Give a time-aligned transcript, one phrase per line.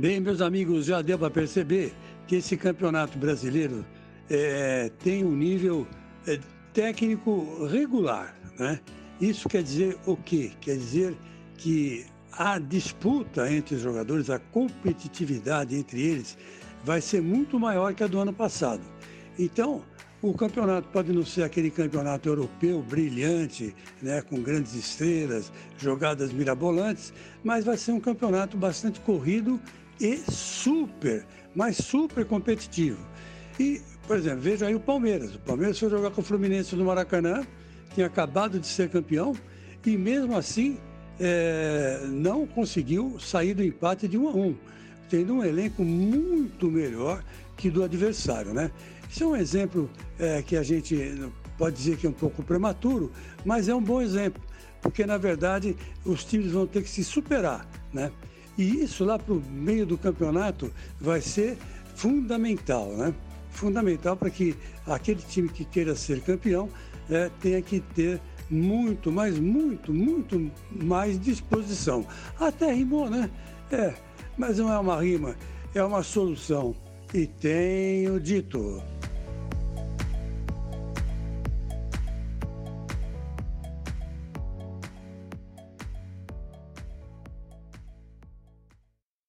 [0.00, 1.92] Bem, meus amigos, já deu para perceber
[2.26, 3.84] que esse campeonato brasileiro
[4.30, 5.86] é, tem um nível
[6.26, 6.40] é,
[6.72, 8.34] técnico regular.
[8.58, 8.80] Né?
[9.20, 10.52] Isso quer dizer o quê?
[10.58, 11.14] Quer dizer
[11.58, 16.38] que a disputa entre os jogadores, a competitividade entre eles,
[16.82, 18.80] vai ser muito maior que a do ano passado.
[19.38, 19.82] Então,
[20.22, 27.12] o campeonato pode não ser aquele campeonato europeu brilhante, né, com grandes estrelas, jogadas mirabolantes,
[27.42, 29.58] mas vai ser um campeonato bastante corrido
[29.98, 32.98] e super, mas super competitivo.
[33.58, 35.34] E, por exemplo, veja aí o Palmeiras.
[35.34, 37.46] O Palmeiras foi jogar com o Fluminense no Maracanã,
[37.94, 39.34] tinha acabado de ser campeão,
[39.84, 40.78] e mesmo assim
[41.18, 44.56] é, não conseguiu sair do empate de 1 a 1,
[45.10, 47.22] tendo um elenco muito melhor
[47.56, 48.70] que do adversário, né?
[49.10, 50.96] Isso é um exemplo é, que a gente
[51.58, 53.10] pode dizer que é um pouco prematuro,
[53.44, 54.40] mas é um bom exemplo,
[54.80, 58.10] porque na verdade os times vão ter que se superar, né?
[58.56, 61.58] E isso lá para o meio do campeonato vai ser
[61.96, 63.12] fundamental, né?
[63.50, 64.56] Fundamental para que
[64.86, 66.68] aquele time que queira ser campeão
[67.10, 72.06] é, tenha que ter muito, mas muito, muito mais disposição.
[72.38, 73.28] Até rimou, né?
[73.70, 73.94] É,
[74.40, 75.36] mas não é uma rima,
[75.74, 76.74] é uma solução.
[77.12, 78.82] E tenho dito.